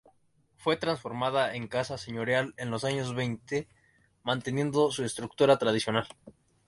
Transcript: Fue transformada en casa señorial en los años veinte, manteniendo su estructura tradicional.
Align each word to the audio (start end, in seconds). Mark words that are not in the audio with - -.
Fue 0.57 0.77
transformada 0.77 1.53
en 1.53 1.67
casa 1.67 1.95
señorial 1.95 2.55
en 2.57 2.71
los 2.71 2.85
años 2.85 3.13
veinte, 3.13 3.67
manteniendo 4.23 4.89
su 4.89 5.03
estructura 5.05 5.59
tradicional. 5.59 6.07